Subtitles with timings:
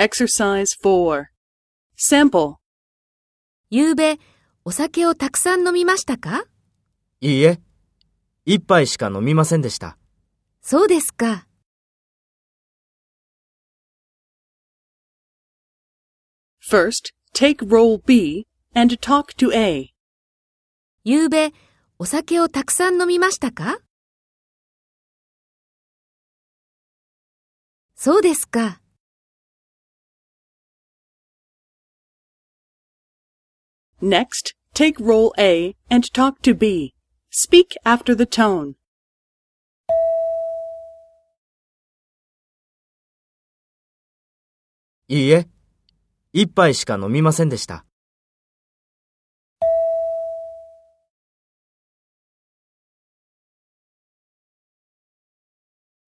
[0.00, 1.26] Exercise 4.
[1.94, 2.54] Sample.
[3.68, 4.18] 夕べ、
[4.64, 6.46] お酒をたくさん飲みましたか？
[7.20, 7.60] いいえ、
[8.46, 9.98] 一杯しか飲みませんでした。
[10.62, 11.46] そうですか。
[16.66, 19.90] First, take role B and talk to A.
[21.04, 21.52] 夕べ、
[21.98, 23.80] お酒をたくさん飲みましたか？
[27.94, 28.79] そうですか。
[34.02, 36.94] Next, take role A and talk to B.
[37.30, 38.74] Speak after the tone.
[45.08, 45.48] いいえ、
[46.32, 47.84] 一杯しか飲みませんでした。